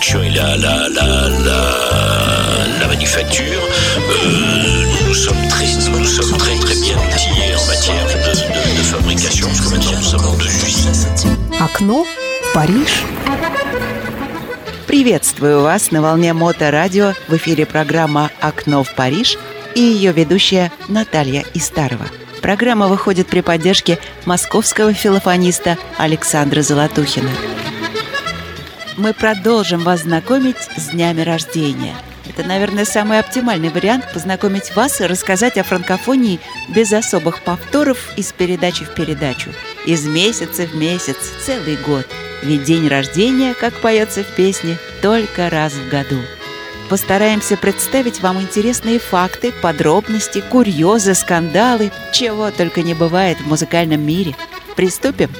production 0.00 0.22
et 0.22 0.30
la, 0.30 0.56
la, 0.56 0.88
la, 0.88 1.28
la, 2.80 2.88
manufacture, 2.88 3.60
euh, 3.98 5.06
nous 5.06 5.14
sommes 5.14 5.46
très, 5.48 5.66
nous 5.66 6.04
sommes 6.04 6.38
très 6.38 6.56
très 6.56 6.74
bien 6.74 6.96
outillés 6.96 7.54
en 7.54 7.66
matière 7.66 8.06
de, 8.06 8.12
de, 8.12 8.78
de 8.78 8.82
fabrication, 8.82 9.46
parce 9.48 9.60
que 9.60 9.70
maintenant 9.70 9.92
nous 9.96 10.02
sommes 10.02 10.26
en 10.26 10.36
deux 10.36 10.46
usines. 10.46 11.06
Окно 11.60 12.06
Париж. 12.54 13.04
Приветствую 14.86 15.60
вас 15.60 15.90
на 15.90 16.00
волне 16.02 16.32
Моторадио. 16.32 17.12
В 17.28 17.36
эфире 17.36 17.66
программа 17.66 18.30
«Окно 18.40 18.82
в 18.82 18.94
Париж» 18.94 19.38
и 19.74 19.80
ее 19.80 20.12
ведущая 20.12 20.72
Наталья 20.88 21.44
Истарова. 21.54 22.06
Программа 22.42 22.88
выходит 22.88 23.28
при 23.28 23.40
поддержке 23.40 23.98
московского 24.24 24.92
филофониста 24.94 25.76
Александра 25.98 26.62
Золотухина. 26.62 27.30
Мы 29.00 29.14
продолжим 29.14 29.80
вас 29.80 30.02
знакомить 30.02 30.58
с 30.76 30.90
днями 30.90 31.22
рождения. 31.22 31.94
Это, 32.28 32.46
наверное, 32.46 32.84
самый 32.84 33.18
оптимальный 33.18 33.70
вариант 33.70 34.04
познакомить 34.12 34.76
вас 34.76 35.00
и 35.00 35.06
рассказать 35.06 35.56
о 35.56 35.64
франкофонии 35.64 36.38
без 36.68 36.92
особых 36.92 37.40
повторов 37.40 37.96
из 38.18 38.30
передачи 38.34 38.84
в 38.84 38.92
передачу. 38.94 39.52
Из 39.86 40.04
месяца 40.04 40.66
в 40.66 40.74
месяц, 40.76 41.16
целый 41.46 41.76
год. 41.76 42.06
Ведь 42.42 42.64
день 42.64 42.88
рождения, 42.88 43.54
как 43.54 43.72
поется 43.80 44.22
в 44.22 44.36
песне, 44.36 44.76
только 45.00 45.48
раз 45.48 45.72
в 45.72 45.88
году– 45.88 46.20
Постараемся 46.90 47.56
представить 47.56 48.20
вам 48.20 48.40
интересные 48.40 48.98
факты, 48.98 49.52
подробности, 49.62 50.42
курьезы, 50.50 51.14
скандалы, 51.14 51.92
чего 52.12 52.50
только 52.50 52.82
не 52.82 52.94
бывает 52.94 53.38
в 53.38 53.46
музыкальном 53.46 54.04
мире. 54.04 54.34
Приступим? 54.74 55.30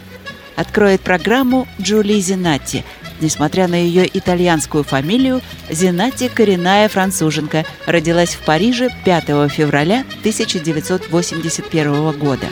Откроет 0.54 1.00
программу 1.00 1.66
Джули 1.80 2.20
Зинатти. 2.20 2.84
Несмотря 3.20 3.68
на 3.68 3.74
ее 3.74 4.08
итальянскую 4.12 4.82
фамилию, 4.82 5.42
Зинатти– 5.68 6.28
коренная 6.34 6.88
француженка, 6.88 7.66
родилась 7.86 8.34
в 8.34 8.40
Париже 8.40 8.88
5 9.04 9.24
февраля 9.50 10.04
1981 10.20 12.18
года. 12.18 12.46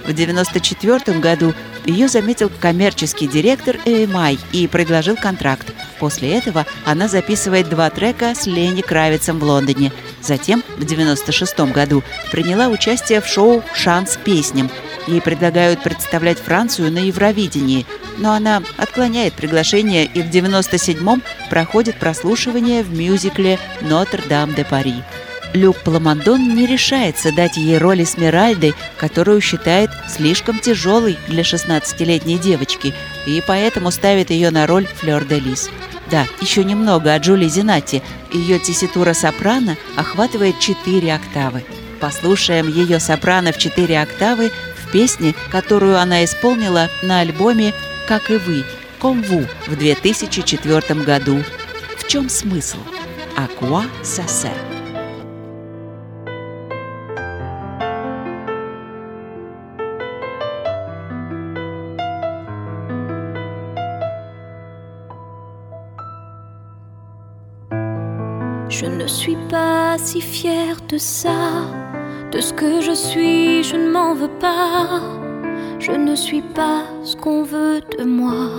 В 0.00 0.12
1994 0.12 1.18
году 1.20 1.54
ее 1.84 2.08
заметил 2.08 2.50
коммерческий 2.60 3.26
директор 3.26 3.76
EMI 3.86 4.38
и 4.52 4.66
предложил 4.66 5.16
контракт. 5.16 5.72
После 5.98 6.36
этого 6.36 6.66
она 6.84 7.08
записывает 7.08 7.68
два 7.68 7.88
трека 7.90 8.34
с 8.34 8.46
Лени 8.46 8.82
Кравицем 8.82 9.38
в 9.38 9.44
Лондоне. 9.44 9.92
Затем, 10.20 10.62
в 10.62 10.82
1996 10.84 11.72
году, 11.72 12.02
приняла 12.30 12.68
участие 12.68 13.20
в 13.20 13.26
шоу 13.26 13.62
«Шанс 13.74 14.18
песням». 14.22 14.70
Ей 15.06 15.20
предлагают 15.20 15.82
представлять 15.82 16.38
Францию 16.38 16.92
на 16.92 16.98
Евровидении, 16.98 17.86
но 18.20 18.32
она 18.32 18.62
отклоняет 18.76 19.32
приглашение 19.34 20.04
и 20.04 20.22
в 20.22 20.28
1997 20.28 21.20
проходит 21.48 21.98
прослушивание 21.98 22.84
в 22.84 22.92
мюзикле 22.96 23.58
«Нотр-Дам-де-Пари». 23.80 25.02
Люк 25.52 25.78
Пламондон 25.78 26.54
не 26.54 26.64
решается 26.64 27.32
дать 27.32 27.56
ей 27.56 27.78
роль 27.78 28.04
Эсмеральды, 28.04 28.72
которую 28.96 29.40
считает 29.40 29.90
слишком 30.08 30.60
тяжелой 30.60 31.18
для 31.26 31.42
16-летней 31.42 32.38
девочки, 32.38 32.94
и 33.26 33.42
поэтому 33.44 33.90
ставит 33.90 34.30
ее 34.30 34.50
на 34.50 34.68
роль 34.68 34.86
Флёр 34.86 35.24
де 35.24 35.40
Лис. 35.40 35.68
Да, 36.08 36.26
еще 36.40 36.62
немного 36.62 37.14
о 37.14 37.18
Джули 37.18 37.48
Зинати. 37.48 38.02
Ее 38.32 38.60
тесситура 38.60 39.12
сопрано 39.12 39.76
охватывает 39.96 40.58
4 40.60 41.14
октавы. 41.14 41.64
Послушаем 42.00 42.68
ее 42.68 43.00
сопрано 43.00 43.52
в 43.52 43.58
4 43.58 44.00
октавы 44.00 44.52
в 44.76 44.92
песне, 44.92 45.34
которую 45.50 45.98
она 45.98 46.24
исполнила 46.24 46.88
на 47.02 47.20
альбоме 47.20 47.74
«Как 48.10 48.28
и 48.28 48.38
вы» 48.38 48.64
«Комву» 48.98 49.46
в 49.68 49.76
2004 49.76 51.04
году. 51.04 51.44
В 51.96 52.08
чем 52.08 52.28
смысл? 52.28 52.78
«Акуа 53.36 53.84
сасе». 54.02 54.50
Je 68.68 68.86
ne 68.86 69.06
suis 69.06 69.38
pas 69.48 69.98
si 69.98 70.20
fière 70.20 70.80
de 70.88 70.98
ça, 70.98 71.62
de 72.32 72.40
ce 72.40 72.52
que 72.54 72.80
je 72.80 72.92
suis, 72.92 73.62
je 73.62 73.76
ne 73.76 73.88
m'en 73.88 74.14
veux 74.16 74.36
pas. 74.40 75.19
Je 75.80 75.92
ne 75.92 76.14
suis 76.14 76.42
pas 76.42 76.82
ce 77.02 77.16
qu'on 77.16 77.42
veut 77.42 77.80
de 77.98 78.04
moi. 78.04 78.50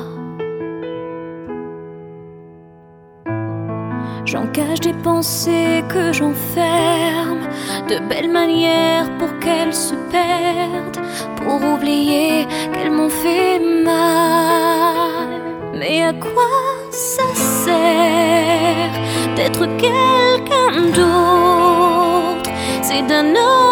J'engage 4.25 4.79
des 4.79 4.93
pensées 4.93 5.83
que 5.87 6.11
j'enferme, 6.11 7.47
de 7.89 7.99
belles 8.09 8.31
manières 8.31 9.07
pour 9.19 9.37
qu'elles 9.37 9.75
se 9.75 9.93
perdent, 10.09 10.99
pour 11.35 11.61
oublier 11.73 12.47
qu'elles 12.73 12.91
m'ont 12.91 13.09
fait 13.09 13.59
mal. 13.85 15.29
Mais 15.77 16.01
à 16.03 16.13
quoi 16.13 16.49
ça 16.89 17.35
sert 17.35 18.95
d'être 19.35 19.67
quelqu'un 19.77 20.81
d'autre? 20.97 22.49
C'est 22.81 23.05
d'un 23.05 23.35
ordinaire, 23.35 23.70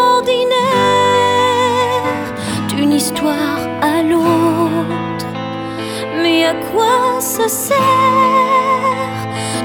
à 6.49 6.53
quoi 6.71 7.19
ça 7.19 7.47
sert 7.47 7.77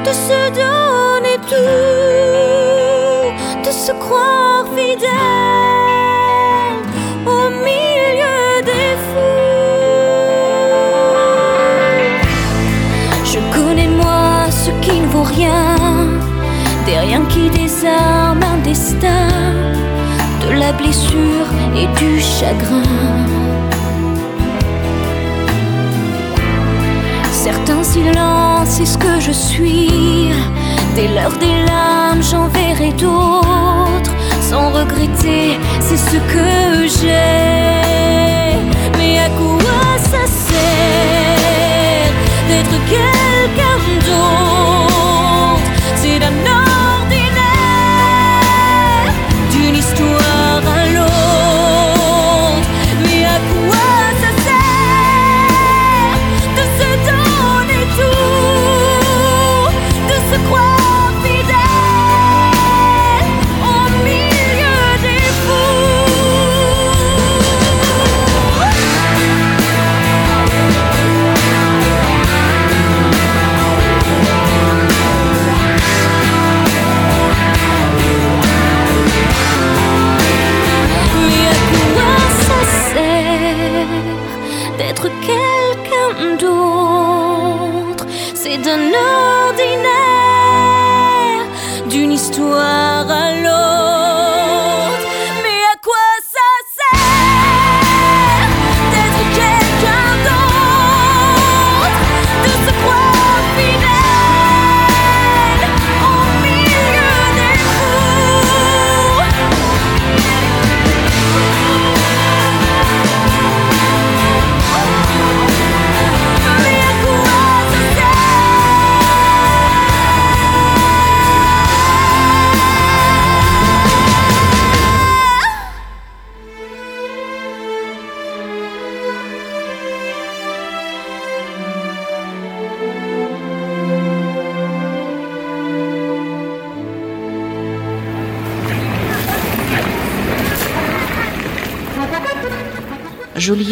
de 0.07 0.13
se 0.27 0.41
donner 0.63 1.39
tout, 1.51 3.29
de 3.67 3.71
se 3.85 3.93
croire 3.93 4.67
fidèle 4.77 5.11
au 7.35 7.45
milieu 7.69 8.63
des 8.71 8.95
fous. 9.07 9.45
Je 13.33 13.39
connais 13.57 13.89
moi 13.89 14.51
ce 14.51 14.71
qui 14.83 15.01
ne 15.01 15.07
vaut 15.07 15.29
rien, 15.39 15.77
des 16.85 16.99
riens 16.99 17.27
qui 17.33 17.49
désarment 17.49 18.45
un 18.55 18.59
destin, 18.59 19.31
de 20.45 20.51
la 20.63 20.73
blessure 20.73 21.49
et 21.81 21.87
du 21.99 22.21
chagrin. 22.21 23.44
Certains 27.95 28.13
silences, 28.13 28.69
c'est 28.69 28.87
ce 28.87 28.99
que 28.99 29.21
je 29.21 29.31
suis. 29.31 30.33
Des 30.97 31.09
leurs, 31.09 31.37
des 31.39 31.65
larmes, 31.67 32.23
j'en 32.23 32.49
verrai 32.49 32.93
d'autres. 32.93 34.15
Sans 34.41 34.71
regretter, 34.71 35.59
c'est 35.81 35.97
ce 35.97 36.17
que 36.17 36.89
j'ai. 36.89 38.59
Mais 38.99 39.19
à 39.19 39.29
quoi 39.39 39.64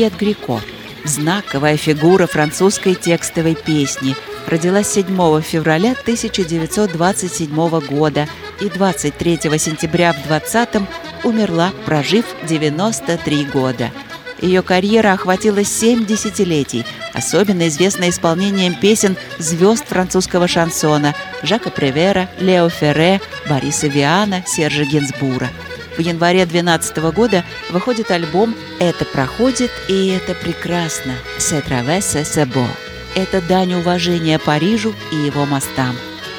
Жюльет 0.03 0.19
Грико, 0.19 0.61
знаковая 1.05 1.77
фигура 1.77 2.27
французской 2.27 2.97
текстовой 2.97 3.55
песни, 3.55 4.17
родилась 4.49 4.89
7 4.89 5.07
февраля 5.43 5.93
1927 5.93 7.81
года 7.87 8.27
и 8.61 8.69
23 8.69 9.39
сентября 9.61 10.13
в 10.13 10.29
20-м 10.29 10.89
умерла, 11.23 11.71
прожив 11.87 12.25
93 12.49 13.45
года. 13.45 13.93
Ее 14.41 14.63
карьера 14.63 15.13
охватила 15.13 15.63
семь 15.63 16.05
десятилетий, 16.05 16.85
особенно 17.15 17.69
известна 17.69 18.09
исполнением 18.09 18.75
песен 18.75 19.17
звезд 19.39 19.87
французского 19.87 20.49
шансона 20.49 21.15
Жака 21.45 21.71
Превера, 21.71 22.29
Лео 22.41 22.69
Ферре, 22.71 23.21
Бориса 23.49 23.87
Виана, 23.87 24.43
Сержа 24.49 24.85
Гинзбура. 24.85 25.49
В 25.97 26.01
январе 26.01 26.47
2012 26.47 26.97
года 27.15 27.45
выходит 27.71 28.11
альбом 28.11 28.55
«Это 28.81 29.05
проходит 29.05 29.71
и 29.89 30.09
это 30.09 30.35
прекрасно» 30.35 31.15
«Se 31.39 31.63
traverse 31.63 32.25
se 32.25 32.47
beau». 32.47 32.67
Это 33.15 33.43
дань 33.43 33.75
уважения 33.75 34.39
Парижу 34.39 34.95
и 35.13 35.17
его 35.17 35.45
мостам. 35.45 35.95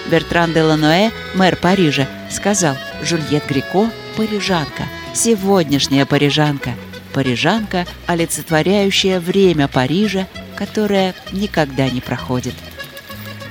Бертран 0.08 0.54
де 0.54 0.64
Ланоэ, 0.64 1.12
мэр 1.36 1.56
Парижа, 1.56 2.08
сказал 2.32 2.76
«Жюльет 3.04 3.46
Грико– 3.48 3.92
парижанка, 4.18 4.84
сегодняшняя 5.14 6.06
парижанка, 6.06 6.72
парижанка, 7.14 7.86
олицетворяющая 8.08 9.20
время 9.20 9.68
Парижа, 9.68 10.28
которое 10.56 11.14
никогда 11.32 11.90
не 11.90 12.02
проходит». 12.02 12.56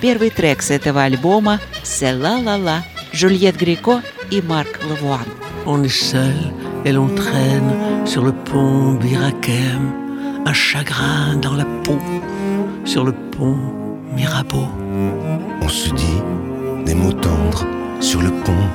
Первый 0.00 0.30
трек 0.30 0.62
с 0.62 0.70
этого 0.70 1.04
альбома 1.04 1.60
«C'est 1.84 2.12
la 2.12 2.42
la 2.42 2.58
la» 2.58 2.82
Жюльет 3.12 3.56
Грико 3.56 4.02
и 4.30 4.40
Марк 4.40 4.80
Лавуан. 4.84 5.26
On 5.64 5.82
est 5.84 5.88
seul 5.88 6.34
et 6.84 6.90
l'on 6.90 7.06
traîne 7.08 7.72
sur 8.04 8.24
le 8.24 8.32
pont 8.32 8.94
Birakem, 8.94 9.92
un 10.44 10.52
chagrin 10.52 11.36
dans 11.40 11.54
la 11.54 11.64
peau, 11.84 11.98
sur 12.84 13.04
le 13.04 13.12
pont 13.12 13.56
Mirabeau. 14.14 14.66
On 15.60 15.68
se 15.68 15.90
dit 15.90 16.20
des 16.84 16.94
mots 16.96 17.12
tendres 17.12 17.64
sur 18.00 18.22
le 18.22 18.30
pont 18.30 18.66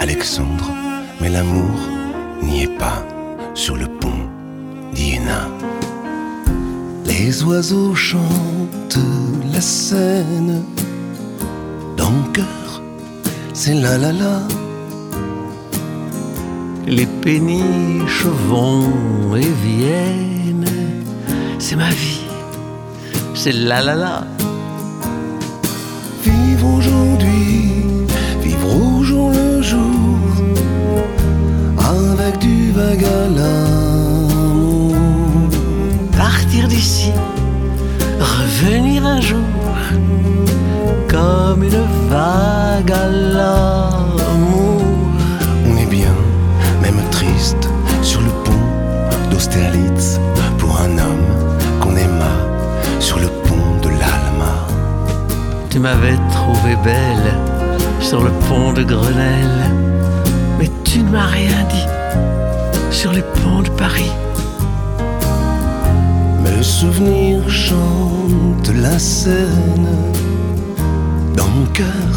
Alexandre, 0.00 0.72
mais 1.20 1.28
l'amour 1.28 1.78
n'y 2.42 2.64
est 2.64 2.78
pas 2.78 3.04
sur 3.54 3.76
le 3.76 3.86
pont 3.86 4.26
d'Iéna. 4.92 5.48
Les 7.06 7.44
oiseaux 7.44 7.94
chantent 7.94 8.98
la 9.54 9.60
scène 9.60 10.64
dans 11.96 12.10
mon 12.10 12.24
cœur, 12.32 12.82
c'est 13.54 13.74
la 13.74 13.96
la 13.96 14.12
la. 14.12 14.65
Les 16.88 17.06
péniches 17.06 18.26
vont 18.48 19.34
et 19.34 19.52
viennent, 19.64 20.64
c'est 21.58 21.74
ma 21.74 21.90
vie, 21.90 22.22
c'est 23.34 23.50
la 23.50 23.82
la 23.82 23.96
la. 23.96 24.24
Vivre 26.22 26.66
aujourd'hui, 26.78 27.82
vivre 28.40 28.68
au 28.80 29.02
jour 29.02 29.32
le 29.32 29.60
jour, 29.62 30.20
avec 31.76 32.38
du 32.38 32.70
vague 32.70 33.04
à 33.04 33.28
l'amour. 33.36 34.94
Partir 36.16 36.68
d'ici, 36.68 37.10
revenir 38.20 39.04
un 39.04 39.20
jour, 39.20 39.40
comme 41.08 41.64
une 41.64 41.82
vague 42.08 42.92
à 42.92 43.08
l'amour. 43.08 44.05
Pour 50.58 50.80
un 50.80 50.98
homme 50.98 51.26
qu'on 51.80 51.96
aima, 51.96 52.34
sur 53.00 53.18
le 53.18 53.28
pont 53.28 53.78
de 53.82 53.88
l'Alma. 53.88 54.66
Tu 55.70 55.78
m'avais 55.78 56.16
trouvé 56.30 56.76
belle 56.82 57.34
sur 58.00 58.22
le 58.22 58.30
pont 58.48 58.72
de 58.72 58.82
Grenelle, 58.82 59.70
mais 60.58 60.70
tu 60.84 61.02
ne 61.02 61.10
m'as 61.10 61.26
rien 61.26 61.64
dit 61.70 61.86
sur 62.90 63.12
les 63.12 63.22
ponts 63.22 63.62
de 63.62 63.70
Paris. 63.70 64.12
Mes 66.42 66.62
souvenirs 66.62 67.48
chantent 67.48 68.72
la 68.74 68.98
scène. 68.98 69.88
Dans 71.36 71.48
mon 71.48 71.66
cœur, 71.66 72.12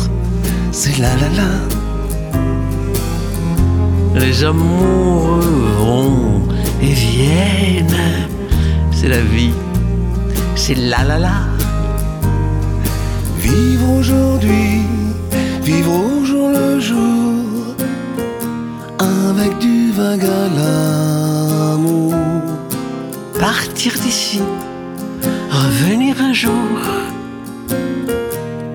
c'est 0.71 0.97
la 0.97 1.15
la 1.15 1.29
la. 1.39 1.51
Les 4.15 4.43
amoureux 4.43 5.73
vont 5.79 6.38
et 6.81 6.93
viennent, 6.93 8.27
c'est 8.91 9.07
la 9.07 9.21
vie, 9.21 9.53
c'est 10.55 10.75
la 10.75 11.03
la 11.03 11.19
la. 11.19 11.39
Vivre 13.41 13.89
aujourd'hui, 13.99 14.83
vivre 15.63 15.93
au 15.93 16.25
jour 16.25 16.49
le 16.49 16.79
jour, 16.79 17.75
avec 18.99 19.57
du 19.59 19.91
vague 19.91 20.23
à 20.23 20.43
l'amour. 20.57 22.15
Partir 23.39 23.93
d'ici, 24.03 24.41
revenir 25.49 26.15
un 26.21 26.33
jour, 26.33 26.79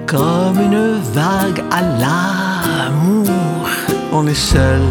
comme 0.06 0.60
une 0.60 0.98
vague 1.12 1.62
à 1.70 1.80
l'amour. 2.00 3.30
On 4.12 4.26
est 4.26 4.42
seul 4.52 4.82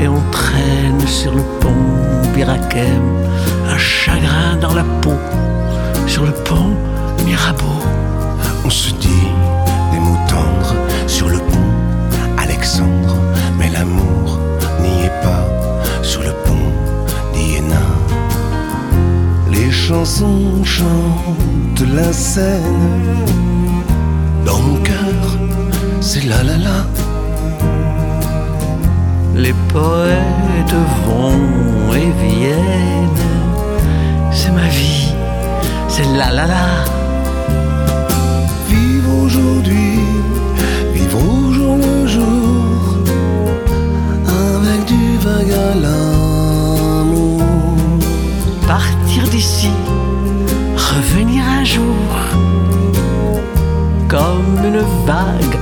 et 0.00 0.08
on 0.08 0.22
traîne 0.30 1.06
sur 1.06 1.34
le 1.34 1.42
pont 1.60 2.07
Un 2.40 3.78
chagrin 3.78 4.56
dans 4.60 4.72
la 4.72 4.84
peau, 5.02 5.18
sur 6.06 6.24
le 6.24 6.30
pont 6.30 6.72
Mirabeau. 7.24 7.64
On 8.64 8.70
se 8.70 8.90
dit 8.90 9.26
des 9.90 9.98
mots 9.98 10.16
tendres 10.28 10.76
sur 11.08 11.28
le 11.28 11.38
pont 11.38 11.72
Alexandre, 12.38 13.16
mais 13.58 13.68
l'amour 13.70 14.38
n'y 14.80 15.06
est 15.06 15.20
pas 15.20 15.48
sur 16.02 16.22
le 16.22 16.32
pont 16.44 16.72
d'Iéna. 17.34 17.82
Les 19.50 19.72
chansons 19.72 20.62
chantent 20.62 21.88
la 21.92 22.12
scène. 22.12 23.24
Dans 24.46 24.60
mon 24.60 24.76
cœur, 24.82 25.38
c'est 26.00 26.24
la 26.24 26.44
la 26.44 26.56
la. 26.56 27.07
Les 29.38 29.54
poètes 29.72 30.74
vont 31.06 31.94
et 31.94 32.10
viennent, 32.26 33.24
c'est 34.32 34.50
ma 34.50 34.66
vie, 34.66 35.14
c'est 35.88 36.08
la 36.16 36.32
la 36.32 36.46
la. 36.48 36.66
Vivre 38.68 39.14
aujourd'hui, 39.22 40.00
vivre 40.92 41.18
au 41.22 41.52
jour 41.52 41.76
le 41.76 42.06
jour, 42.08 42.96
avec 44.26 44.84
du 44.86 45.18
vague 45.18 45.52
à 45.52 45.74
l'amour. 45.84 47.40
Partir 48.66 49.22
d'ici, 49.30 49.70
revenir 50.74 51.44
un 51.60 51.62
jour, 51.62 52.10
comme 54.08 54.58
une 54.64 54.82
vague 55.06 55.58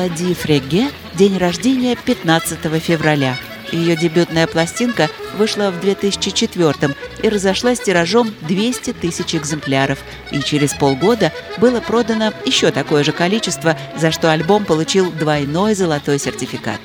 Элоди 0.00 0.32
Фреге 0.32 0.88
день 1.12 1.36
рождения 1.36 1.94
15 1.94 2.58
февраля. 2.82 3.36
Ее 3.70 3.96
дебютная 3.96 4.46
пластинка 4.46 5.10
вышла 5.36 5.70
в 5.70 5.78
2004 5.78 6.96
и 7.22 7.28
разошлась 7.28 7.80
тиражом 7.80 8.34
200 8.48 8.94
тысяч 8.94 9.34
экземпляров. 9.34 9.98
И 10.30 10.40
через 10.40 10.72
полгода 10.72 11.32
было 11.58 11.80
продано 11.80 12.32
еще 12.46 12.70
такое 12.70 13.04
же 13.04 13.12
количество, 13.12 13.76
за 13.94 14.10
что 14.10 14.32
альбом 14.32 14.64
получил 14.64 15.12
двойной 15.12 15.74
золотой 15.74 16.18
сертификат. 16.18 16.80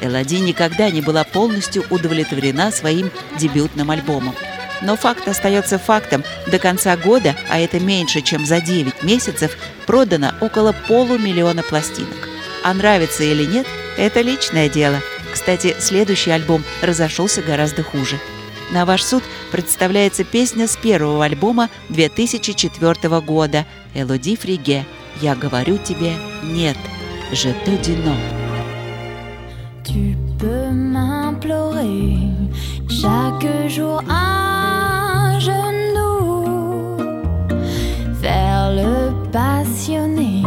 Элоди 0.00 0.40
никогда 0.40 0.88
не 0.88 1.02
была 1.02 1.24
полностью 1.24 1.84
удовлетворена 1.90 2.70
своим 2.70 3.10
дебютным 3.38 3.90
альбомом. 3.90 4.34
Но 4.80 4.96
факт 4.96 5.28
остается 5.28 5.78
фактом. 5.78 6.24
До 6.46 6.58
конца 6.58 6.96
года, 6.96 7.36
а 7.50 7.60
это 7.60 7.78
меньше, 7.78 8.22
чем 8.22 8.46
за 8.46 8.62
9 8.62 9.02
месяцев, 9.02 9.54
продано 9.84 10.32
около 10.40 10.74
полумиллиона 10.88 11.62
пластинок 11.62 12.33
а 12.64 12.74
нравится 12.74 13.22
или 13.22 13.44
нет– 13.44 13.66
это 13.96 14.20
личное 14.22 14.68
дело. 14.68 15.00
Кстати, 15.32 15.76
следующий 15.78 16.30
альбом 16.30 16.64
разошелся 16.82 17.42
гораздо 17.42 17.84
хуже. 17.84 18.18
На 18.72 18.84
ваш 18.84 19.04
суд 19.04 19.22
представляется 19.52 20.24
песня 20.24 20.66
с 20.66 20.76
первого 20.76 21.24
альбома 21.24 21.68
2004 21.90 23.20
года 23.20 23.66
«Элоди 23.94 24.36
Фриге. 24.36 24.84
Я 25.20 25.36
говорю 25.36 25.78
тебе 25.78 26.14
нет». 26.42 26.76
Je 27.32 27.52
te 27.64 27.70
dis 27.82 27.96
chaque 32.88 33.68
jour 33.68 34.00
à 34.08 35.38
genoux, 35.38 36.96
faire 38.20 38.72
le 38.72 39.12
passionné, 39.32 40.42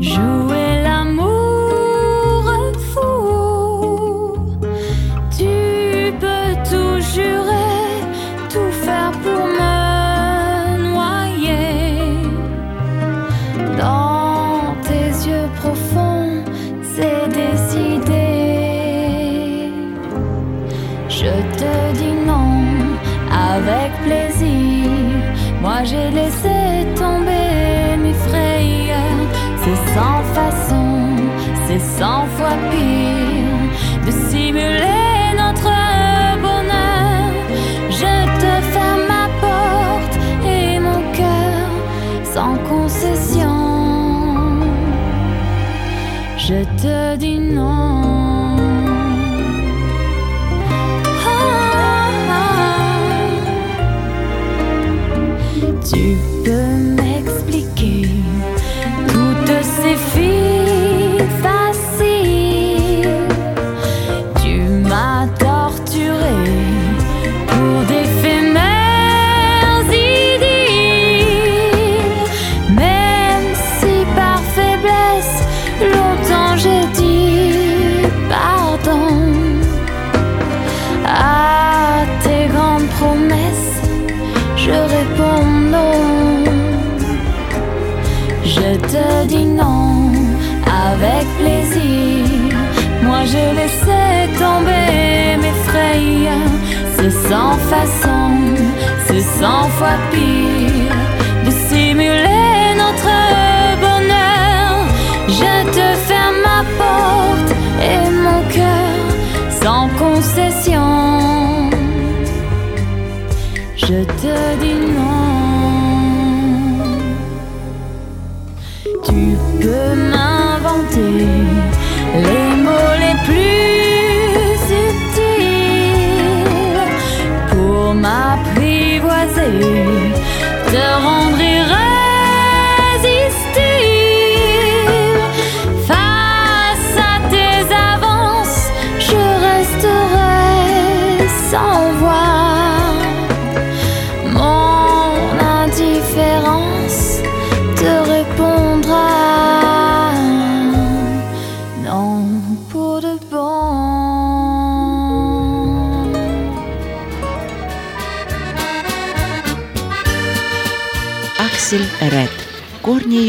jouer 0.00 0.82
la 0.82 0.89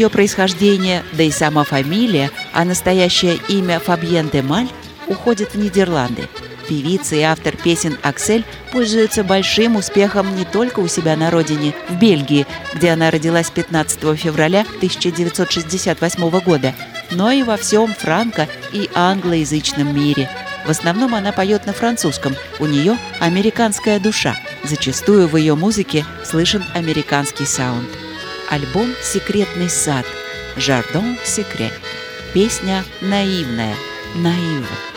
ее 0.02 0.10
происхождения, 0.10 1.04
да 1.12 1.22
и 1.22 1.30
сама 1.30 1.62
фамилия, 1.62 2.30
а 2.52 2.64
настоящее 2.64 3.38
имя 3.48 3.78
Фабьен 3.78 4.28
де 4.30 4.42
Маль 4.42 4.68
уходят 5.06 5.54
в 5.54 5.58
Нидерланды. 5.58 6.28
Певица 6.68 7.14
и 7.14 7.20
автор 7.20 7.56
песен 7.56 7.96
Аксель 8.02 8.44
пользуется 8.72 9.22
большим 9.22 9.76
успехом 9.76 10.34
не 10.36 10.44
только 10.44 10.80
у 10.80 10.88
себя 10.88 11.16
на 11.16 11.30
родине, 11.30 11.72
в 11.88 11.98
Бельгии, 11.98 12.46
где 12.74 12.90
она 12.90 13.10
родилась 13.10 13.50
15 13.50 14.16
февраля 14.16 14.62
1968 14.78 16.40
года, 16.40 16.74
но 17.12 17.30
и 17.30 17.42
во 17.44 17.56
всем 17.56 17.94
франко- 17.94 18.48
и 18.72 18.90
англоязычном 18.94 19.94
мире. 19.94 20.28
В 20.66 20.70
основном 20.70 21.14
она 21.14 21.30
поет 21.32 21.66
на 21.66 21.72
французском, 21.72 22.34
у 22.58 22.66
нее 22.66 22.96
американская 23.20 24.00
душа. 24.00 24.36
Зачастую 24.64 25.28
в 25.28 25.36
ее 25.36 25.54
музыке 25.54 26.04
слышен 26.24 26.64
американский 26.74 27.46
саунд 27.46 27.88
альбом 28.52 28.94
«Секретный 29.02 29.70
сад» 29.70 30.04
«Жардон 30.56 31.16
Секрет». 31.24 31.72
Песня 32.34 32.84
наивная, 33.00 33.74
наива. 34.14 34.91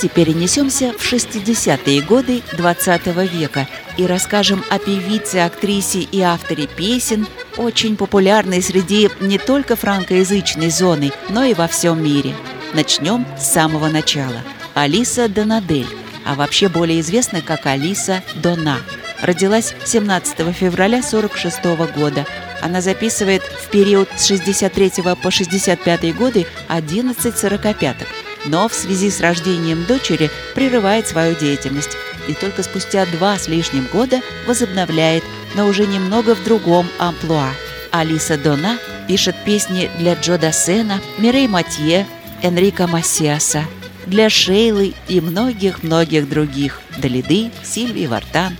Давайте 0.00 0.32
перенесемся 0.32 0.94
в 0.96 1.12
60-е 1.12 2.00
годы 2.00 2.42
20 2.56 3.06
века 3.30 3.68
и 3.98 4.06
расскажем 4.06 4.64
о 4.70 4.78
певице, 4.78 5.36
актрисе 5.36 5.98
и 5.98 6.22
авторе 6.22 6.66
песен, 6.66 7.26
очень 7.58 7.98
популярной 7.98 8.62
среди 8.62 9.10
не 9.20 9.36
только 9.36 9.76
франкоязычной 9.76 10.70
зоны, 10.70 11.12
но 11.28 11.44
и 11.44 11.52
во 11.52 11.68
всем 11.68 12.02
мире. 12.02 12.34
Начнем 12.72 13.26
с 13.38 13.52
самого 13.52 13.88
начала. 13.88 14.42
Алиса 14.72 15.28
Донадель, 15.28 15.88
а 16.24 16.34
вообще 16.34 16.70
более 16.70 17.00
известна 17.00 17.42
как 17.42 17.66
Алиса 17.66 18.22
Дона. 18.36 18.78
Родилась 19.20 19.74
17 19.84 20.34
февраля 20.56 21.00
1946 21.00 21.94
года. 21.94 22.24
Она 22.62 22.80
записывает 22.80 23.42
в 23.42 23.68
период 23.68 24.08
с 24.16 24.24
63 24.28 24.92
по 25.22 25.30
65 25.30 26.16
годы 26.16 26.46
11 26.68 27.36
сорокопяток 27.36 28.08
но 28.44 28.68
в 28.68 28.74
связи 28.74 29.10
с 29.10 29.20
рождением 29.20 29.84
дочери 29.84 30.30
прерывает 30.54 31.06
свою 31.06 31.34
деятельность 31.34 31.96
и 32.28 32.34
только 32.34 32.62
спустя 32.62 33.06
два 33.06 33.38
с 33.38 33.48
лишним 33.48 33.86
года 33.92 34.20
возобновляет, 34.46 35.24
но 35.54 35.66
уже 35.66 35.86
немного 35.86 36.34
в 36.34 36.44
другом 36.44 36.86
амплуа. 36.98 37.50
Алиса 37.90 38.38
Дона 38.38 38.78
пишет 39.08 39.34
песни 39.44 39.90
для 39.98 40.14
Джо 40.14 40.38
Дассена, 40.38 41.00
Мирей 41.18 41.48
Матье, 41.48 42.06
Энрика 42.42 42.86
Массиаса, 42.86 43.64
для 44.06 44.30
Шейлы 44.30 44.94
и 45.08 45.20
многих-многих 45.20 46.28
других, 46.28 46.80
Далиды, 46.98 47.50
Сильвии 47.62 48.06
Вартан. 48.06 48.56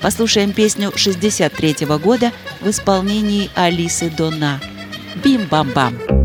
Послушаем 0.00 0.52
песню 0.52 0.92
63 0.94 1.86
-го 1.86 1.98
года 1.98 2.30
в 2.60 2.68
исполнении 2.68 3.50
Алисы 3.54 4.10
Дона 4.10 4.60
«Бим-бам-бам». 5.22 5.94
-бам. 5.94 6.23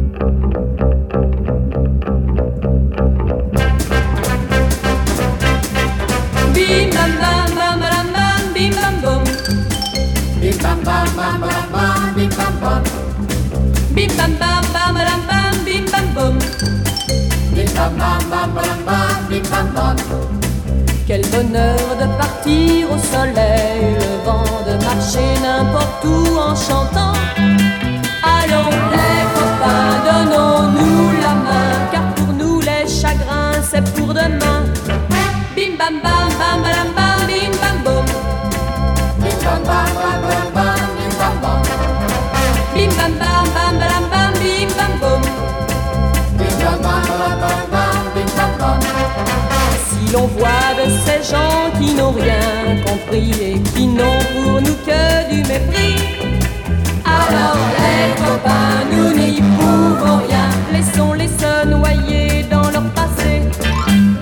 Laissons-les 60.79 61.27
se 61.27 61.65
noyer 61.65 62.45
dans 62.49 62.69
leur 62.71 62.85
passé. 62.95 63.41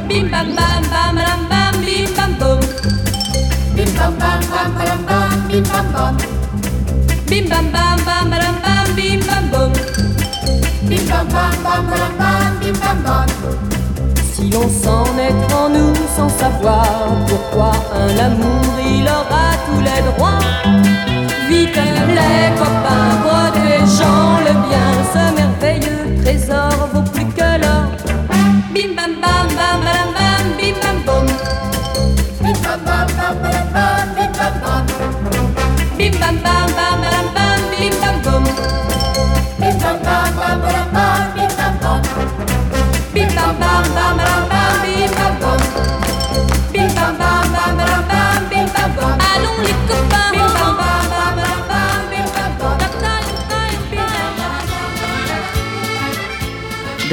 Bim 0.10 0.28
bam 0.32 0.48
bam 0.58 0.82
bam 0.91 1.15
bam 1.15 1.41
bam 1.52 1.82
bim 1.86 2.10
bam 2.17 2.34
bom. 2.39 2.60
Bim 3.76 3.89
bam 3.96 4.13
bam 4.17 4.39
bam 4.50 4.72
bam 4.80 5.00
bam 5.08 5.48
bim 5.50 5.63
bam 5.72 5.86
bom. 5.93 6.17
Bim 7.30 7.48
bam 7.48 7.65
bam 7.72 8.00
bam 8.08 8.30
bam 8.32 8.56
bam 8.63 8.96
bim 8.96 9.20
bam 9.28 9.46
bom. 9.52 9.72
Bim 10.89 11.04
bam 11.08 11.28
bam 11.32 11.54
bam 11.63 11.86
bam 11.91 12.12
bam 12.17 12.60
bim 12.60 12.76
bam 12.82 12.98
bom. 13.06 13.28
Si 14.34 14.50
l'on 14.50 14.67
s'en 14.67 15.06
est 15.28 15.54
en 15.54 15.70
nous 15.70 15.93
sans 16.15 16.30
savoir 16.30 16.88
pourquoi 17.28 17.72
un 17.93 18.17
amour 18.26 18.74
il 18.84 19.04
aura 19.04 19.46
tous 19.67 19.82
les 19.88 20.02
droits. 20.10 20.39
Vite 21.50 21.80
les 22.17 22.50
copains, 22.58 23.16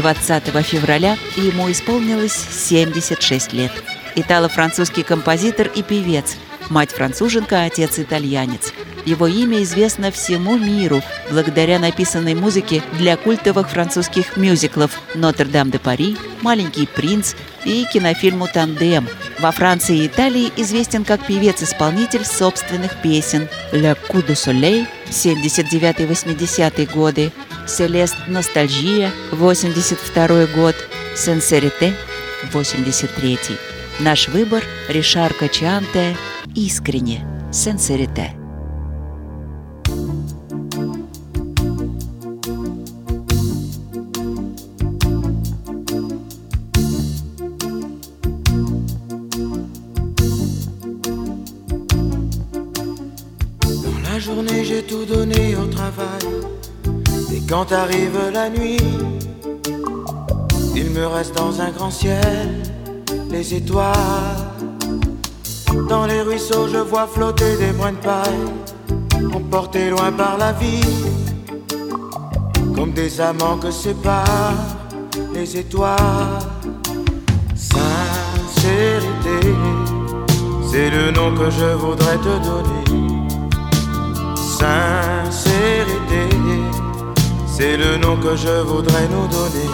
20 0.04 0.44
февраля 0.66 1.16
ему 1.36 1.72
исполнилось 1.72 2.34
76 2.34 3.54
лет. 3.54 3.72
Итало-французский 4.16 5.02
композитор 5.02 5.68
и 5.74 5.82
певец, 5.82 6.36
мать 6.68 6.90
француженка, 6.90 7.62
отец 7.62 7.98
итальянец. 7.98 8.74
Его 9.06 9.26
имя 9.26 9.62
известно 9.62 10.10
всему 10.10 10.58
миру 10.58 11.02
благодаря 11.30 11.78
написанной 11.78 12.34
музыке 12.34 12.82
для 12.98 13.16
культовых 13.16 13.70
французских 13.70 14.36
мюзиклов 14.36 15.00
«Нотр-Дам-де-Пари», 15.14 16.18
«Маленький 16.42 16.86
принц» 16.86 17.32
и 17.64 17.86
кинофильму 17.90 18.46
«Тандем». 18.46 19.08
Во 19.38 19.52
Франции 19.52 20.00
и 20.00 20.06
Италии 20.06 20.52
известен 20.58 21.06
как 21.06 21.26
певец-исполнитель 21.26 22.26
собственных 22.26 23.00
песен 23.00 23.48
«Le 23.72 23.96
Coup 24.10 24.22
de 24.22 24.34
Soleil» 24.34 24.86
79-80 25.08 26.92
годы, 26.92 27.32
«Селест 27.66 28.16
Ностальжия» 28.27 29.11
82 29.33 30.46
год, 30.55 30.74
«Сенсерите» 31.16 31.94
83 32.53 33.38
Наш 34.00 34.29
выбор– 34.29 34.62
Ришар 34.88 35.33
Качанте 35.35 36.16
«Искренне» 36.55 37.27
«Сенсерите». 37.53 38.43
Quand 57.66 57.74
arrive 57.74 58.18
la 58.33 58.48
nuit, 58.48 58.79
il 60.74 60.90
me 60.90 61.07
reste 61.07 61.37
dans 61.37 61.61
un 61.61 61.70
grand 61.70 61.90
ciel 61.90 62.62
les 63.31 63.55
étoiles. 63.55 63.94
Dans 65.88 66.07
les 66.07 66.22
ruisseaux, 66.22 66.68
je 66.68 66.79
vois 66.79 67.07
flotter 67.07 67.57
des 67.57 67.72
de 67.72 67.96
paille, 68.03 69.35
emportés 69.35 69.90
loin 69.90 70.11
par 70.12 70.38
la 70.38 70.53
vie, 70.53 70.85
comme 72.74 72.92
des 72.92 73.20
amants 73.20 73.59
que 73.59 73.70
séparent 73.70 74.77
les 75.33 75.57
étoiles. 75.57 76.38
Sincérité, 77.55 79.55
c'est 80.70 80.90
le 80.90 81.11
nom 81.12 81.35
que 81.35 81.50
je 81.50 81.74
voudrais 81.77 82.18
te 82.18 82.38
donner. 82.48 82.85
Sincérité, 84.37 86.33
c'est 87.56 87.76
le 87.76 87.96
nom 87.98 88.16
que 88.16 88.34
je 88.34 88.62
voudrais 88.62 89.06
nous 89.08 89.28
donner. 89.28 89.68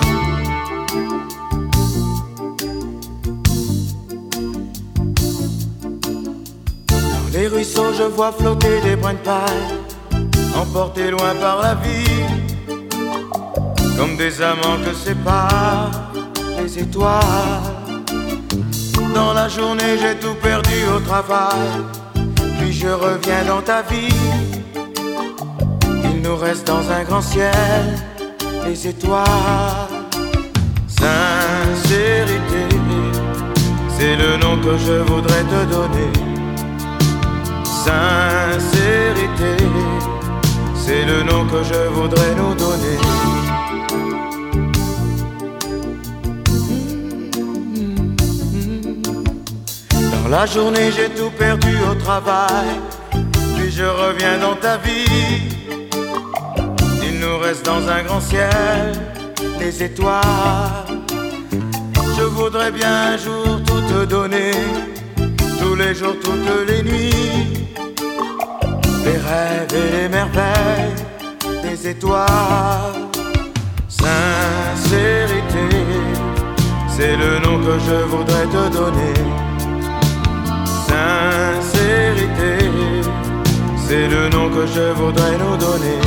Dans 6.88 7.28
les 7.32 7.46
ruisseaux, 7.48 7.92
je 7.96 8.02
vois 8.02 8.32
flotter 8.32 8.80
des 8.82 8.96
brins 8.96 9.14
de 9.14 9.18
paille, 9.18 10.20
emportés 10.54 11.10
loin 11.10 11.34
par 11.40 11.62
la 11.62 11.74
vie, 11.76 12.20
comme 13.96 14.16
des 14.16 14.42
amants 14.42 14.80
que 14.84 14.94
séparent 14.94 16.12
les 16.58 16.78
étoiles. 16.78 17.62
Dans 19.14 19.32
la 19.32 19.48
journée, 19.48 19.96
j'ai 20.00 20.16
tout 20.16 20.34
perdu 20.34 20.78
au 20.94 21.00
travail, 21.00 21.68
puis 22.58 22.72
je 22.72 22.88
reviens 22.88 23.44
dans 23.46 23.62
ta 23.62 23.80
vie. 23.82 24.59
Nous 26.30 26.36
reste 26.36 26.64
dans 26.64 26.88
un 26.88 27.02
grand 27.02 27.22
ciel 27.22 27.42
les 28.64 28.86
étoiles. 28.86 29.26
Sincérité, 30.86 32.68
que 34.64 34.78
je 34.78 34.92
voudrais 35.10 35.42
te 35.42 35.64
donner. 35.74 36.12
Sincérité, 37.64 39.56
c'est 40.76 41.04
le 41.04 41.24
nom 41.24 41.46
que 41.46 41.64
je 41.64 41.88
voudrais 41.98 42.34
nous 42.36 42.54
donner. 42.54 42.98
Dans 50.12 50.28
la 50.28 50.46
journée, 50.46 50.92
j'ai 50.96 51.08
tout 51.08 51.32
perdu 51.36 51.74
au 51.90 51.94
travail, 51.96 52.68
puis 53.56 53.72
je 53.72 53.82
reviens 53.82 54.38
dans 54.38 54.54
ta 54.54 54.76
vie. 54.76 55.59
Dans 57.50 57.88
un 57.88 58.04
grand 58.04 58.20
ciel 58.20 58.92
les 59.58 59.82
étoiles. 59.82 60.22
Je 62.16 62.22
voudrais 62.22 62.70
bien 62.70 63.14
un 63.14 63.16
jour 63.16 63.60
tout 63.66 63.80
te 63.92 64.04
donner, 64.04 64.52
tous 65.58 65.74
les 65.74 65.92
jours, 65.92 66.14
toutes 66.22 66.68
les 66.68 66.82
nuits. 66.84 67.68
Les 69.04 69.18
rêves 69.18 69.74
et 69.74 69.96
les 69.96 70.08
merveilles 70.08 70.94
des 71.64 71.88
étoiles. 71.88 73.08
Sincérité, 73.88 75.66
c'est 76.88 77.16
le 77.16 77.40
nom 77.40 77.58
que 77.58 77.78
je 77.80 78.04
voudrais 78.12 78.46
te 78.46 78.72
donner. 78.72 79.14
Sincérité, 80.86 82.70
c'est 83.88 84.06
le 84.06 84.28
nom 84.28 84.48
que 84.50 84.66
je 84.68 84.92
voudrais 84.92 85.36
nous 85.36 85.56
donner. 85.56 85.99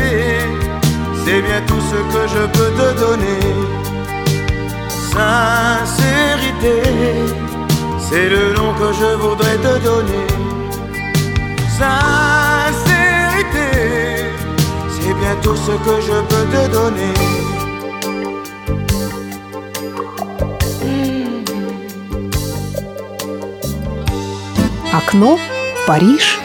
c'est 1.24 1.42
bien 1.42 1.60
tout 1.66 1.80
ce 1.80 1.98
que 2.12 2.22
je 2.28 2.46
peux 2.46 2.70
te 2.72 3.00
donner 3.00 3.84
sincérité, 5.14 6.76
c'est 8.06 8.28
le 8.28 8.54
nom 8.54 8.70
que 8.80 8.92
je 9.00 9.10
voudrais 9.22 9.58
te 9.66 9.74
donner. 9.88 10.26
Sincérité, 11.80 13.68
c'est 14.94 15.14
bien 15.22 15.36
tout 15.42 15.56
ce 15.56 15.72
que 15.86 15.96
je 16.08 16.16
peux 16.30 16.46
te 16.54 16.62
donner. 16.72 17.53
Окно 25.14 25.36
в 25.36 25.86
Париж. 25.86 26.40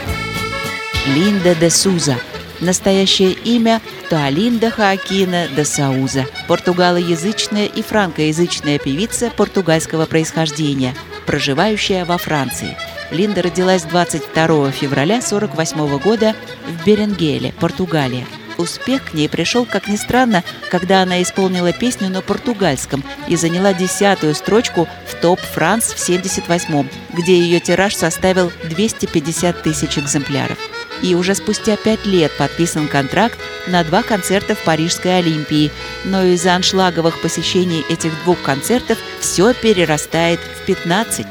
Линда 1.07 1.55
де 1.55 1.71
Суза. 1.71 2.17
Настоящее 2.59 3.31
имя 3.31 3.81
Туалинда 4.11 4.69
Хоакина 4.69 5.47
де 5.47 5.65
Сауза. 5.65 6.27
Португалоязычная 6.47 7.65
и 7.65 7.81
франкоязычная 7.81 8.77
певица 8.77 9.31
португальского 9.31 10.05
происхождения, 10.05 10.93
проживающая 11.25 12.05
во 12.05 12.19
Франции. 12.19 12.77
Линда 13.09 13.41
родилась 13.41 13.85
22 13.85 14.69
февраля 14.69 15.17
1948 15.17 15.97
года 15.97 16.35
в 16.67 16.85
Беренгеле, 16.85 17.55
Португалия. 17.59 18.27
Успех 18.59 19.05
к 19.05 19.13
ней 19.13 19.29
пришел, 19.29 19.65
как 19.65 19.87
ни 19.87 19.95
странно, 19.95 20.43
когда 20.69 21.01
она 21.01 21.21
исполнила 21.21 21.71
песню 21.71 22.09
на 22.09 22.21
португальском 22.21 23.05
и 23.29 23.37
заняла 23.37 23.73
десятую 23.73 24.35
строчку 24.35 24.85
в 25.07 25.15
топ 25.15 25.39
Франс 25.39 25.93
в 25.93 25.97
78-м, 25.97 26.89
где 27.13 27.39
ее 27.39 27.61
тираж 27.61 27.95
составил 27.95 28.51
250 28.65 29.63
тысяч 29.63 29.97
экземпляров. 29.97 30.57
И 31.01 31.15
уже 31.15 31.35
спустя 31.35 31.77
пять 31.77 32.05
лет 32.05 32.33
подписан 32.37 32.89
контракт 32.89 33.39
на 33.67 33.85
два 33.85 34.03
концерта 34.03 34.55
в 34.55 34.63
Парижской 34.65 35.19
Олимпии, 35.19 35.71
но 36.03 36.25
из-за 36.25 36.55
аншлаговых 36.55 37.21
посещений 37.21 37.85
этих 37.87 38.11
двух 38.25 38.41
концертов 38.41 38.97
все 39.21 39.53
перерастает 39.53 40.41
в 40.41 40.65
15. 40.65 41.25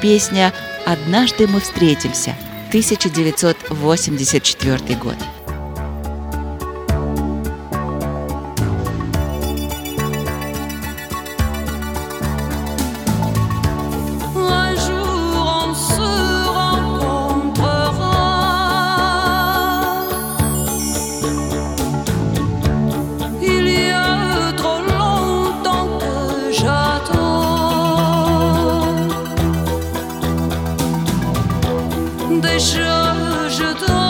Песня 0.00 0.52
«Однажды 0.86 1.48
мы 1.48 1.58
встретимся» 1.58 2.36
1984 2.68 4.96
год. 4.98 5.16
deixar-te 32.40 34.03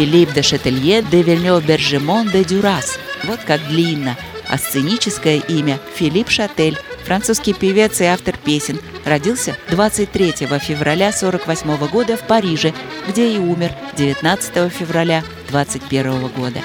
Филипп 0.00 0.32
де 0.32 0.42
Шетелье 0.42 1.02
де 1.02 1.22
Вильнёв-Бержемон 1.22 2.30
де 2.32 2.44
Дюрас. 2.44 2.98
Вот 3.24 3.40
как 3.46 3.60
длинно. 3.68 4.16
А 4.48 4.56
сценическое 4.56 5.42
имя 5.48 5.78
Филипп 5.94 6.30
Шатель, 6.30 6.78
французский 7.04 7.52
певец 7.52 8.00
и 8.00 8.04
автор 8.04 8.34
песен, 8.42 8.80
родился 9.04 9.58
23 9.68 10.32
февраля 10.58 11.08
1948 11.08 11.86
года 11.88 12.16
в 12.16 12.26
Париже, 12.26 12.72
где 13.08 13.34
и 13.34 13.38
умер 13.38 13.72
19 13.98 14.72
февраля 14.72 15.22
21 15.50 16.28
года. 16.28 16.60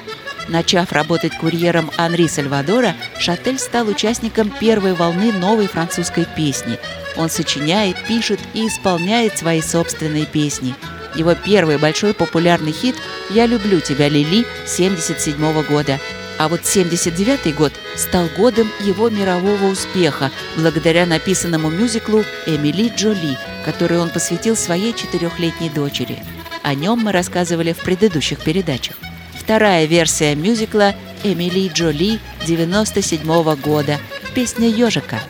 Начав 0.47 0.93
работать 0.93 1.37
курьером 1.37 1.91
Анри 1.97 2.27
Сальвадора, 2.27 2.95
Шатель 3.19 3.59
стал 3.59 3.89
участником 3.89 4.49
первой 4.61 4.93
волны 4.93 5.33
новой 5.33 5.67
французской 5.67 6.25
песни. 6.37 6.77
Он 7.17 7.29
сочиняет, 7.29 7.97
пишет 8.07 8.39
и 8.53 8.65
исполняет 8.65 9.37
свои 9.37 9.61
собственные 9.61 10.25
песни– 10.25 10.73
его 11.15 11.35
первый 11.35 11.77
большой 11.77 12.13
популярный 12.13 12.71
хит 12.71 12.95
«Я 13.29 13.45
люблю 13.45 13.79
тебя, 13.79 14.09
Лили» 14.09 14.45
1977 14.63 15.63
года. 15.63 15.99
А 16.37 16.49
вот 16.49 16.65
79 16.65 17.55
год 17.55 17.71
стал 17.95 18.27
годом 18.37 18.69
его 18.81 19.09
мирового 19.09 19.65
успеха 19.65 20.31
благодаря 20.57 21.05
написанному 21.05 21.69
мюзиклу 21.69 22.25
«Эмили 22.45 22.91
Джоли», 22.93 23.37
который 23.63 23.99
он 23.99 24.09
посвятил 24.09 24.57
своей 24.57 24.93
четырехлетней 24.93 25.69
дочери. 25.69 26.19
О 26.61 26.73
нем 26.73 26.99
мы 26.99 27.11
рассказывали 27.11 27.73
в 27.73 27.77
предыдущих 27.77 28.41
передачах. 28.41 28.97
Вторая 29.39 29.85
версия 29.85 30.35
мюзикла 30.35 30.93
«Эмили 31.23 31.69
Джоли» 31.69 32.19
97 32.45 33.55
года. 33.55 33.99
Песня 34.33 34.67
«Ежика». 34.67 35.21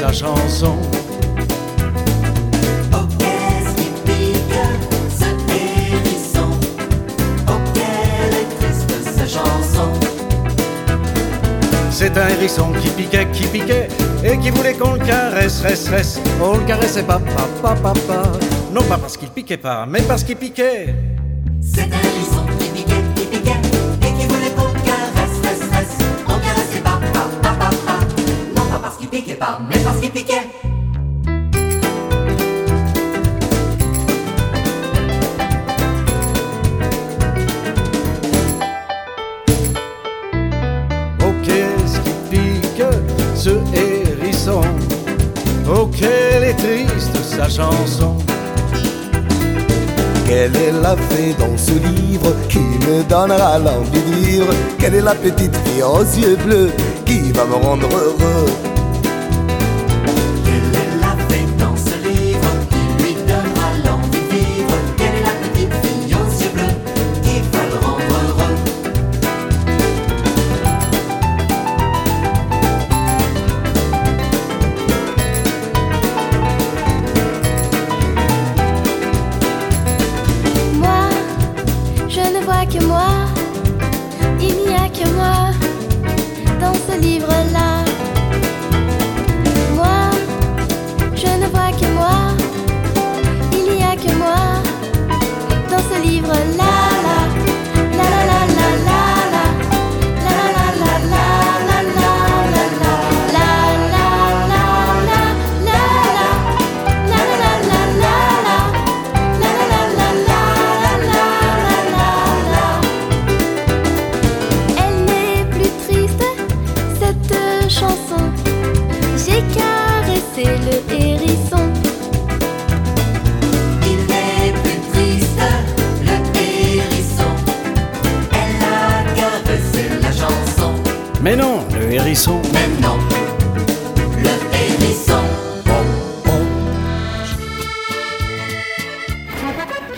Sa 0.00 0.12
chanson. 0.12 0.76
C'est 11.90 12.16
un 12.16 12.28
hérisson 12.28 12.72
qui 12.80 12.88
piquait, 12.88 13.26
qui 13.30 13.42
piquait 13.46 13.88
Et 14.24 14.38
qui 14.38 14.48
voulait 14.48 14.72
qu'on 14.72 14.92
le 14.92 15.00
caresse, 15.00 15.60
reste, 15.60 15.88
reste. 15.88 16.20
On 16.40 16.56
le 16.56 16.64
caressait 16.64 17.02
pas, 17.02 17.18
pas, 17.36 17.48
pas, 17.60 17.74
pas, 17.74 17.92
pas. 17.92 18.22
Non 18.72 18.82
pas 18.82 18.96
parce 18.96 19.18
qu'il 19.18 19.28
piquait 19.28 19.58
pas, 19.58 19.84
mais 19.86 20.00
parce 20.00 20.24
qu'il 20.24 20.36
piquait 20.36 20.94
quelle 50.24 50.56
est 50.56 50.72
la 50.80 50.94
fée 50.96 51.34
dans 51.36 51.56
ce 51.58 51.72
livre 51.72 52.32
qui 52.48 52.60
me 52.60 53.02
donnera 53.08 53.58
l'envie 53.58 53.90
de 53.90 54.24
vivre 54.24 54.54
Quelle 54.78 54.94
est 54.94 55.00
la 55.00 55.16
petite 55.16 55.56
fille 55.64 55.82
aux 55.82 56.04
yeux 56.04 56.36
bleus 56.36 56.70
qui 57.04 57.32
va 57.32 57.44
me 57.46 57.54
rendre 57.54 57.88
heureux? 57.88 58.79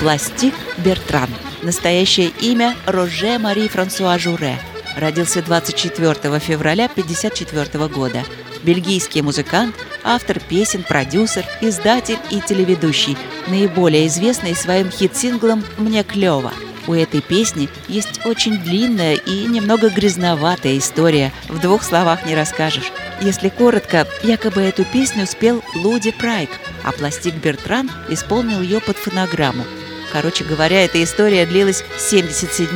Пластик 0.03 0.53
Бертран. 0.79 1.29
Настоящее 1.63 2.33
имя 2.41 2.75
Роже 2.87 3.39
Мари 3.39 3.69
Франсуа 3.69 4.19
Журе. 4.19 4.59
Родился 4.97 5.43
24 5.43 6.41
февраля 6.41 6.87
1954 6.87 7.87
года. 7.87 8.25
Бельгийский 8.65 9.21
музыкант, 9.21 9.77
автор 10.03 10.41
песен, 10.41 10.83
продюсер, 10.83 11.45
издатель 11.61 12.19
и 12.33 12.41
телеведущий, 12.41 13.17
наиболее 13.47 14.09
известный 14.09 14.57
своим 14.57 14.91
хит-синглом 14.91 15.63
«Мне 15.79 16.03
клёво». 16.03 16.53
У 16.89 16.95
этой 16.95 17.21
песни 17.21 17.69
есть 17.87 18.27
очень 18.27 18.59
длинная 18.59 19.15
и 19.15 19.47
немного 19.47 19.89
грязноватая 19.89 20.79
история, 20.79 21.33
в 21.49 21.61
двух 21.61 21.85
словах 21.85 22.27
не 22.27 22.35
расскажешь. 22.35 22.91
Если 23.21 23.51
коротко, 23.51 24.09
якобы 24.25 24.63
эту 24.63 24.85
песню 24.85 25.29
спел 25.29 25.63
Луди 25.77 26.11
Прайк, 26.11 26.51
а 26.83 26.91
пластик 26.91 27.35
Бертран 27.35 27.89
исполнил 28.09 28.61
ее 28.63 28.81
под 28.81 28.97
фонограмму. 28.97 29.63
Короче 30.13 30.45
говоря, 30.45 30.85
эта 30.85 31.03
история 31.03 31.47
длилась 31.47 31.83
с 31.97 32.11
77 32.11 32.69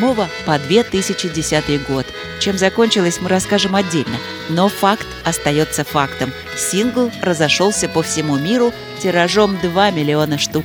по 0.46 0.58
2010 0.58 1.86
год. 1.86 2.06
Чем 2.40 2.56
закончилась, 2.56 3.20
мы 3.20 3.28
расскажем 3.28 3.76
отдельно. 3.76 4.16
Но 4.48 4.70
факт 4.70 5.06
остается 5.22 5.84
фактом. 5.84 6.32
Сингл 6.56 7.12
разошелся 7.20 7.90
по 7.90 8.02
всему 8.02 8.38
миру 8.38 8.72
тиражом 9.02 9.58
2 9.60 9.90
миллиона 9.90 10.38
штук. 10.38 10.64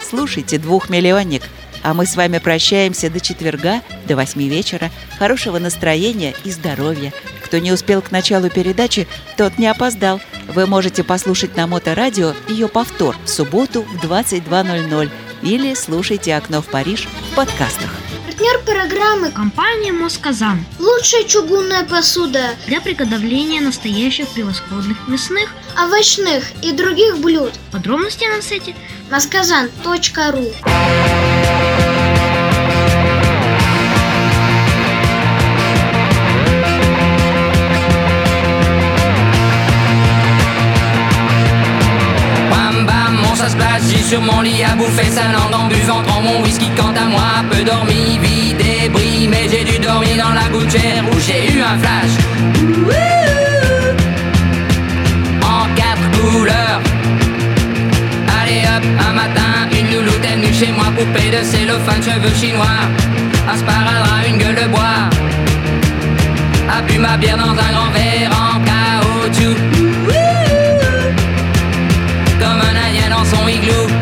Слушайте, 0.00 0.58
двухмиллионник. 0.58 1.42
А 1.82 1.92
мы 1.92 2.06
с 2.06 2.16
вами 2.16 2.38
прощаемся 2.38 3.10
до 3.10 3.20
четверга, 3.20 3.82
до 4.06 4.16
восьми 4.16 4.48
вечера. 4.48 4.90
Хорошего 5.18 5.58
настроения 5.58 6.34
и 6.42 6.50
здоровья. 6.50 7.12
Кто 7.44 7.58
не 7.58 7.70
успел 7.70 8.00
к 8.00 8.10
началу 8.10 8.48
передачи, 8.48 9.06
тот 9.36 9.58
не 9.58 9.66
опоздал. 9.66 10.20
Вы 10.48 10.66
можете 10.66 11.04
послушать 11.04 11.54
на 11.56 11.66
Моторадио 11.66 12.32
ее 12.48 12.68
повтор 12.68 13.14
в 13.24 13.28
субботу 13.28 13.82
в 13.82 14.04
22.00 14.04 15.10
или 15.42 15.74
слушайте 15.74 16.34
«Окно 16.34 16.62
в 16.62 16.66
Париж» 16.66 17.08
в 17.32 17.34
подкастах. 17.34 17.90
Партнер 18.26 18.60
программы 18.64 19.30
Компания 19.30 19.92
«Москазан» 19.92 20.64
Лучшая 20.78 21.24
чугунная 21.24 21.84
посуда 21.84 22.50
для 22.66 22.80
приготовления 22.80 23.60
настоящих 23.60 24.28
превосходных 24.28 25.08
мясных, 25.08 25.50
овощных 25.76 26.44
и 26.62 26.72
других 26.72 27.18
блюд. 27.18 27.52
Подробности 27.72 28.24
на 28.24 28.42
сайте 28.42 28.74
Масказан.ру 29.10 30.52
sur 44.08 44.22
mon 44.22 44.40
lit 44.40 44.64
à 44.64 44.74
bouffer 44.74 45.10
sa 45.10 45.24
langue 45.24 45.52
en 45.52 45.66
buvant. 45.68 46.02
Trop 46.02 46.22
mon 46.22 46.42
whisky 46.42 46.70
quant 46.74 46.94
à 46.96 47.06
moi 47.06 47.44
peu 47.50 47.62
dormi, 47.62 48.18
vide 48.22 48.60
et 48.60 48.88
bris 48.88 49.28
mais 49.28 49.46
j'ai 49.50 49.64
dû 49.64 49.78
dormir 49.78 50.16
dans 50.16 50.32
la 50.32 50.48
gouttière 50.48 51.04
où 51.12 51.18
j'ai 51.20 51.52
eu 51.52 51.60
un 51.60 51.76
flash. 51.82 52.14
En 55.42 55.66
quatre 55.74 56.08
couleurs. 56.16 56.80
Allez 58.40 58.62
hop, 58.72 58.84
un 59.08 59.12
matin, 59.12 59.52
une 59.72 59.94
louloute 59.94 60.24
est 60.24 60.36
venue 60.36 60.54
chez 60.54 60.72
moi, 60.72 60.86
poupée 60.96 61.30
de 61.30 61.44
cellophane, 61.44 62.02
cheveux 62.02 62.34
chinois, 62.40 62.80
un 63.52 63.56
sparadrap, 63.58 64.26
une 64.26 64.38
gueule 64.38 64.54
de 64.54 64.68
bois, 64.68 65.10
a 66.70 66.80
bu 66.82 66.98
ma 66.98 67.18
bière 67.18 67.36
dans 67.36 67.50
un 67.50 67.72
grand 67.74 67.90
verre 67.90 68.30
en 68.32 68.58
caoutchouc. 68.68 69.56
Comme 72.40 72.60
un 72.70 72.76
indien 72.86 73.10
dans 73.10 73.24
son 73.24 73.46
igloo. 73.46 73.97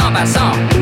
d'ambassade 0.00 0.79